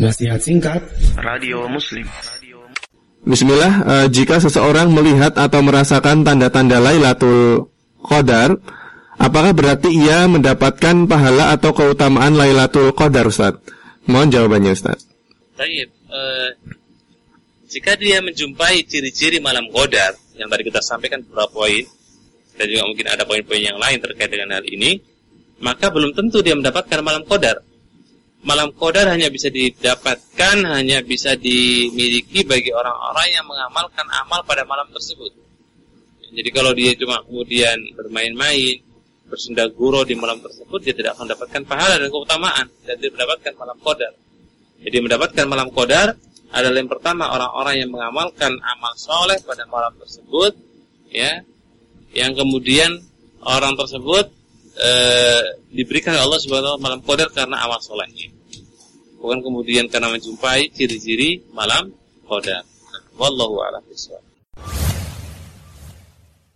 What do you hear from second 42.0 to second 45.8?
keutamaan dan dia mendapatkan malam qadar. Jadi mendapatkan malam